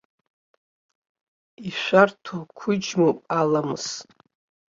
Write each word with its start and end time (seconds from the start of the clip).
Ишәарҭоу 1.67 2.43
қәыџьмоуп 2.57 3.17
аламыс. 3.39 3.87